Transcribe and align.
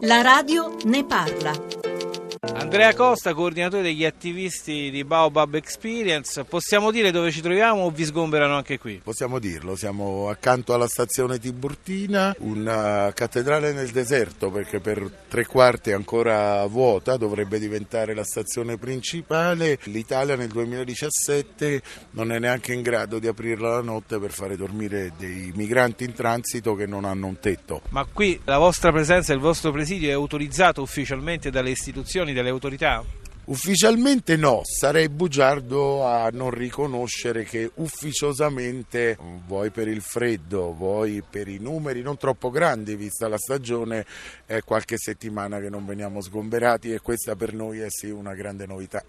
La 0.00 0.22
radio 0.22 0.76
ne 0.84 1.02
parla. 1.04 1.83
Andrea 2.52 2.92
Costa, 2.94 3.32
coordinatore 3.32 3.82
degli 3.82 4.04
attivisti 4.04 4.90
di 4.90 5.04
Baobab 5.04 5.54
Experience. 5.54 6.44
Possiamo 6.44 6.90
dire 6.90 7.10
dove 7.10 7.30
ci 7.30 7.40
troviamo 7.40 7.82
o 7.82 7.90
vi 7.90 8.04
sgomberano 8.04 8.56
anche 8.56 8.78
qui? 8.78 9.00
Possiamo 9.02 9.38
dirlo, 9.38 9.76
siamo 9.76 10.28
accanto 10.28 10.74
alla 10.74 10.86
stazione 10.86 11.38
Tiburtina, 11.38 12.34
una 12.40 13.10
cattedrale 13.14 13.72
nel 13.72 13.90
deserto 13.90 14.50
perché 14.50 14.80
per 14.80 15.08
tre 15.28 15.46
quarti 15.46 15.90
è 15.90 15.94
ancora 15.94 16.66
vuota, 16.66 17.16
dovrebbe 17.16 17.58
diventare 17.58 18.14
la 18.14 18.24
stazione 18.24 18.76
principale. 18.76 19.78
L'Italia 19.84 20.36
nel 20.36 20.48
2017 20.48 21.80
non 22.10 22.30
è 22.30 22.38
neanche 22.38 22.72
in 22.72 22.82
grado 22.82 23.18
di 23.18 23.26
aprirla 23.26 23.76
la 23.76 23.82
notte 23.82 24.18
per 24.18 24.32
fare 24.32 24.56
dormire 24.56 25.12
dei 25.16 25.52
migranti 25.54 26.04
in 26.04 26.12
transito 26.12 26.74
che 26.74 26.86
non 26.86 27.04
hanno 27.04 27.26
un 27.26 27.38
tetto. 27.38 27.82
Ma 27.90 28.04
qui 28.04 28.38
la 28.44 28.58
vostra 28.58 28.92
presenza, 28.92 29.32
il 29.32 29.40
vostro 29.40 29.70
presidio 29.70 30.10
è 30.10 30.12
autorizzato 30.12 30.82
ufficialmente 30.82 31.50
dalle 31.50 31.70
istituzioni, 31.70 32.32
dalle 32.34 32.50
autorità? 32.50 33.02
Ufficialmente 33.46 34.36
no, 34.36 34.62
sarei 34.64 35.10
bugiardo 35.10 36.06
a 36.06 36.30
non 36.32 36.50
riconoscere 36.50 37.44
che 37.44 37.70
ufficiosamente, 37.74 39.18
vuoi 39.46 39.68
per 39.68 39.86
il 39.86 40.00
freddo, 40.00 40.72
vuoi 40.72 41.22
per 41.28 41.48
i 41.48 41.58
numeri 41.58 42.00
non 42.00 42.16
troppo 42.16 42.48
grandi 42.48 42.96
vista 42.96 43.28
la 43.28 43.36
stagione, 43.36 44.06
è 44.46 44.60
qualche 44.60 44.96
settimana 44.96 45.60
che 45.60 45.68
non 45.68 45.84
veniamo 45.84 46.22
sgomberati 46.22 46.92
e 46.92 47.00
questa 47.00 47.36
per 47.36 47.52
noi 47.52 47.80
è 47.80 47.90
sì 47.90 48.08
una 48.08 48.32
grande 48.32 48.64
novità. 48.64 49.04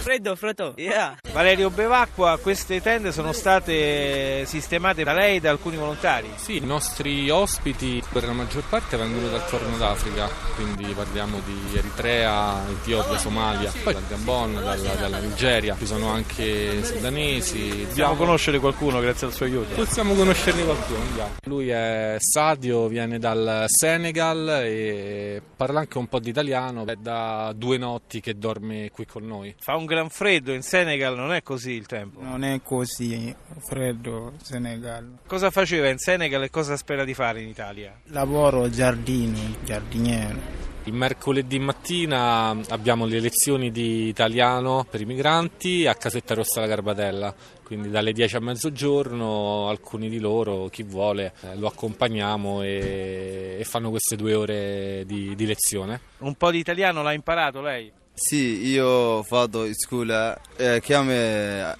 Freddo, 0.00 0.36
freddo, 0.36 0.72
yeah. 0.76 1.16
Valerio 1.32 1.68
Bevacqua, 1.70 2.38
queste 2.40 2.80
tende 2.80 3.12
sono 3.12 3.32
state 3.32 4.46
sistemate 4.46 5.04
da 5.04 5.12
lei 5.12 5.36
e 5.36 5.40
da 5.40 5.50
alcuni 5.50 5.76
volontari? 5.76 6.30
Sì, 6.36 6.56
i 6.56 6.64
nostri 6.64 7.28
ospiti 7.28 8.02
per 8.10 8.24
la 8.24 8.32
maggior 8.32 8.62
parte 8.68 8.96
vengono 8.96 9.28
dal 9.28 9.44
Corno 9.46 9.76
d'Africa, 9.76 10.30
quindi 10.54 10.92
parliamo 10.94 11.40
di 11.44 11.76
Eritrea, 11.76 12.62
Etiopia, 12.70 13.18
Somalia, 13.18 13.70
poi 13.82 13.92
dal 13.92 14.06
Gabon, 14.08 14.54
dalla, 14.54 14.94
dalla 14.94 15.18
Nigeria, 15.18 15.76
ci 15.78 15.86
sono 15.86 16.08
anche 16.08 16.82
sudanesi. 16.84 17.84
Possiamo 17.88 18.14
conoscere 18.14 18.58
qualcuno 18.58 19.00
grazie 19.00 19.26
al 19.26 19.34
suo 19.34 19.44
aiuto? 19.44 19.74
Possiamo 19.74 20.14
conoscerne 20.14 20.64
qualcuno, 20.64 21.00
andiamo. 21.00 21.30
Lui 21.44 21.68
è 21.68 22.16
Sadio, 22.18 22.88
viene 22.88 23.18
dal 23.18 23.64
Senegal 23.66 24.62
e 24.62 25.42
parla 25.54 25.80
anche 25.80 25.98
un 25.98 26.06
po' 26.06 26.18
di 26.18 26.30
italiano, 26.30 26.86
è 26.86 26.96
da 26.96 27.52
due 27.54 27.76
notti 27.76 28.07
che 28.08 28.36
dorme 28.36 28.90
qui 28.90 29.04
con 29.04 29.26
noi. 29.26 29.54
Fa 29.58 29.76
un 29.76 29.84
gran 29.84 30.08
freddo 30.08 30.52
in 30.52 30.62
Senegal, 30.62 31.14
non 31.14 31.32
è 31.32 31.42
così 31.42 31.72
il 31.72 31.86
tempo? 31.86 32.22
Non 32.22 32.42
è 32.42 32.60
così 32.62 33.34
freddo 33.58 34.32
Senegal. 34.42 35.18
Cosa 35.26 35.50
faceva 35.50 35.88
in 35.88 35.98
Senegal 35.98 36.42
e 36.42 36.50
cosa 36.50 36.76
spera 36.76 37.04
di 37.04 37.14
fare 37.14 37.42
in 37.42 37.48
Italia? 37.48 38.00
Lavoro 38.04 38.68
giardini, 38.70 39.56
giardiniere. 39.64 40.67
Il 40.88 40.94
mercoledì 40.94 41.58
mattina 41.58 42.56
abbiamo 42.70 43.04
le 43.04 43.20
lezioni 43.20 43.70
di 43.70 44.08
italiano 44.08 44.86
per 44.88 45.02
i 45.02 45.04
migranti 45.04 45.86
a 45.86 45.92
Casetta 45.92 46.32
Rossa 46.32 46.60
alla 46.60 46.68
Garbatella, 46.68 47.34
quindi 47.62 47.90
dalle 47.90 48.12
10 48.12 48.36
a 48.36 48.40
mezzogiorno 48.40 49.68
alcuni 49.68 50.08
di 50.08 50.18
loro, 50.18 50.68
chi 50.68 50.84
vuole, 50.84 51.34
eh, 51.42 51.56
lo 51.56 51.66
accompagniamo 51.66 52.62
e, 52.62 53.58
e 53.60 53.64
fanno 53.64 53.90
queste 53.90 54.16
due 54.16 54.32
ore 54.32 55.04
di, 55.04 55.34
di 55.34 55.44
lezione. 55.44 56.00
Un 56.20 56.34
po' 56.36 56.50
di 56.50 56.58
italiano 56.58 57.02
l'ha 57.02 57.12
imparato 57.12 57.60
lei? 57.60 57.92
Sì, 58.20 58.66
io 58.66 58.84
ho 58.86 59.22
fatto 59.22 59.64
scuola, 59.74 60.36
eh, 60.56 60.80
chiamo 60.82 61.12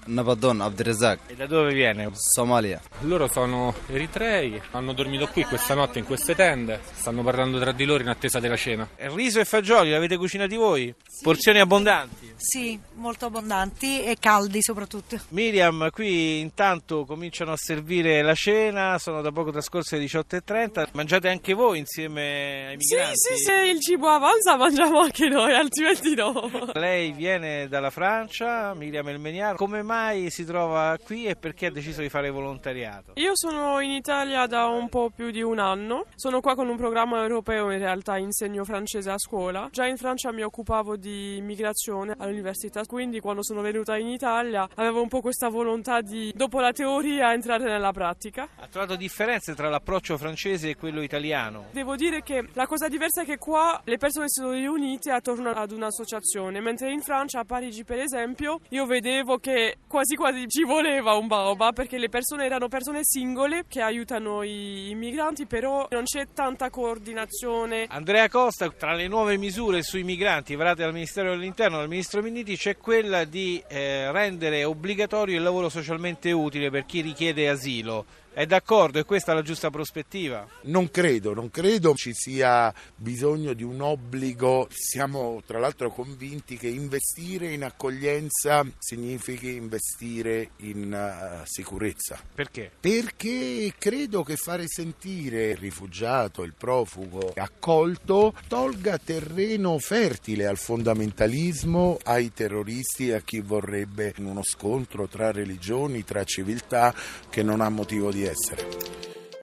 Nabadon 0.05 0.61
Abderrazak, 0.61 1.19
E 1.27 1.35
da 1.35 1.47
dove 1.47 1.73
viene? 1.75 2.11
Somalia. 2.13 2.81
Loro 3.01 3.27
sono 3.27 3.75
eritrei, 3.89 4.61
hanno 4.71 4.93
dormito 4.93 5.27
qui 5.27 5.43
questa 5.43 5.75
notte 5.75 5.99
in 5.99 6.05
queste 6.05 6.37
tende, 6.37 6.81
stanno 6.95 7.25
parlando 7.25 7.59
tra 7.59 7.73
di 7.73 7.85
loro 7.85 8.03
in 8.05 8.09
attesa 8.09 8.39
della 8.39 8.57
cena. 8.57 8.89
Riso 8.97 9.41
e 9.41 9.45
fagioli 9.45 9.91
l'avete 9.91 10.17
cucinati 10.17 10.55
voi? 10.55 10.95
Porzioni 11.23 11.59
abbondanti? 11.59 12.33
Sì, 12.37 12.79
molto 12.95 13.27
abbondanti 13.27 14.05
e 14.05 14.17
caldi 14.21 14.63
soprattutto. 14.63 15.19
Miriam, 15.31 15.91
qui 15.91 16.39
intanto 16.39 17.05
cominciano 17.05 17.51
a 17.51 17.57
servire 17.57 18.23
la 18.23 18.35
cena, 18.37 18.97
sono 19.01 19.23
da 19.23 19.33
poco 19.33 19.51
trascorse 19.51 19.97
le 19.99 20.05
18.30, 20.05 20.87
mangiate 20.93 21.29
anche 21.29 21.53
voi 21.53 21.79
insieme 21.81 22.69
ai 22.69 22.77
Sì, 22.79 22.95
migranti? 22.95 23.17
sì, 23.19 23.37
se 23.43 23.53
il 23.67 23.81
cibo 23.81 24.07
avanza 24.09 24.57
mangiamo 24.57 25.01
anche 25.01 25.27
noi, 25.29 25.53
altrimenti 25.53 26.15
no. 26.15 26.27
Lei 26.75 27.13
viene 27.13 27.69
dalla 27.69 27.91
Francia, 27.91 28.75
Miriam 28.75 29.09
Elmeniar, 29.09 29.57
come 29.57 29.83
mai 29.83 30.31
si 30.31 30.45
trova 30.45 30.97
qui 31.03 31.27
e 31.27 31.37
perché 31.37 31.67
ha 31.67 31.71
deciso 31.71 32.01
di 32.01 32.09
fare 32.09 32.31
volontariato? 32.31 33.13
Io 33.17 33.33
sono 33.35 33.81
in 33.81 33.91
Italia 33.91 34.47
da 34.47 34.67
un 34.67 34.89
po' 34.89 35.11
più 35.15 35.31
di 35.31 35.43
un 35.43 35.59
anno, 35.59 36.07
sono 36.15 36.41
qua 36.41 36.55
con 36.55 36.69
un 36.69 36.77
programma 36.77 37.21
europeo, 37.23 37.71
in 37.71 37.79
realtà 37.79 38.17
insegno 38.19 38.65
francese 38.65 39.11
a 39.11 39.19
scuola. 39.19 39.69
Già 39.71 39.87
in 39.87 39.97
Francia 39.97 40.33
mi 40.33 40.43
occupavo 40.43 40.97
di 40.97 41.41
migrazione 41.43 42.15
all'università, 42.19 42.85
quindi 42.85 43.21
quando 43.21 43.43
sono 43.43 43.61
venuta 43.61 43.97
in 43.97 44.09
Italia 44.09 44.69
avevo 44.75 45.03
un 45.03 45.09
po' 45.09 45.21
questa 45.21 45.49
volontà 45.49 46.01
di, 46.01 46.33
dopo 46.35 46.61
la 46.61 46.73
teoria, 46.73 47.33
entrare 47.33 47.65
nella 47.65 47.93
pratica. 47.93 48.49
Ha 48.57 48.67
trovato 48.69 48.97
differenze 48.97 49.55
tra 49.55 49.69
l'approccio 49.69 50.17
francese 50.17 50.71
e 50.71 50.77
quello 50.77 51.03
italiano? 51.03 51.67
Devo 51.73 51.97
dire 51.97 52.23
che 52.23 52.49
la 52.53 52.67
cosa 52.67 52.89
diversa 52.89 53.23
è 53.23 53.25
che 53.25 53.39
qua 53.39 53.81
le 53.85 53.97
persone 53.97 54.29
si 54.29 54.41
sono 54.41 54.53
riunite 54.53 55.11
attorno 55.11 55.51
ad 55.51 55.71
un'associazione, 55.71 56.18
mentre 56.61 56.93
in 56.93 57.01
Francia, 57.01 57.41
a 57.41 57.45
Parigi 57.45 57.85
per 57.85 57.99
esempio, 57.99 58.61
io 58.71 58.87
vedevo 58.87 59.39
che 59.39 59.77
quasi 59.87 60.15
quasi 60.17 60.47
ci 60.49 60.65
voleva 60.65 61.15
un 61.15 61.27
baobab 61.27 61.75
perché 61.75 61.99
le 61.99 62.09
persone 62.09 62.45
erano 62.45 62.69
persone 62.69 63.01
singole 63.03 63.65
che 63.69 63.81
aiutano 63.81 64.43
i, 64.43 64.93
migranti, 64.95 65.47
però 65.47 65.87
non 65.91 66.05
c'è 66.05 66.29
tanta 66.35 66.71
coordinazione. 66.71 67.87
Andrea 67.89 68.29
Costa, 68.29 68.69
tra 68.71 68.95
le 68.95 69.09
nuove 69.09 69.37
misure 69.37 69.83
sui 69.83 70.03
migranti 70.03 70.55
varate 70.55 70.83
dal 70.83 70.93
Ministero 70.93 71.31
dell'Interno, 71.31 71.79
dal 71.79 71.89
Ministro 71.89 72.23
Minniti, 72.23 72.57
c'è 72.57 72.77
quella 72.77 73.25
di 73.25 73.63
eh, 73.69 74.11
rendere 74.13 74.65
obbligatorio 74.65 75.37
il 75.37 75.43
lavoro 75.43 75.69
socialmente 75.69 76.33
utile 76.33 76.71
per 76.71 76.85
chi 76.85 77.01
richiede 77.01 77.49
asilo. 77.49 78.05
È 78.39 78.47
d'accordo? 78.47 79.01
È 79.01 79.05
questa 79.05 79.35
la 79.35 79.43
giusta 79.43 79.69
prospettiva? 79.69 80.47
Non 80.67 80.93
credo, 80.93 81.35
non 81.35 81.51
credo 81.51 81.97
ci 81.97 82.13
sia 82.15 82.73
bisogno 82.95 83.53
di 83.53 83.65
un 83.65 83.81
obbligo. 83.81 84.69
Siamo 84.71 85.43
tra 85.45 85.59
l'altro 85.59 85.91
convinti 85.91 86.57
che 86.57 86.69
investire 86.69 87.53
in 87.53 87.65
accoglienza 87.65 88.65
significhi 88.79 89.55
investire 89.55 90.51
in 90.59 90.93
eh, 90.93 91.43
sicurezza. 91.47 92.17
Perché? 92.33 92.71
Perché 92.79 93.75
credo 93.77 94.23
che 94.23 94.37
fare 94.37 94.69
sentire 94.69 95.51
il 95.51 95.57
rifugiato, 95.57 96.45
il 96.45 96.55
profugo 96.57 97.33
accolto 97.35 98.35
tolga 98.47 98.99
terreno 98.99 99.77
fertile 99.81 100.47
al 100.47 100.59
fondamentalismo, 100.59 101.99
ai 102.05 102.33
terroristi 102.33 103.09
e 103.09 103.15
a 103.15 103.21
chi 103.21 103.41
vorrebbe 103.41 104.15
uno 104.19 104.45
scontro 104.45 105.09
tra 105.09 105.33
religioni, 105.33 106.05
tra 106.05 106.23
civiltà 106.23 106.95
che 107.29 107.43
non 107.43 107.61
ha 107.61 107.69
motivo 107.69 108.13
di 108.13 108.27
essere. 108.29 109.08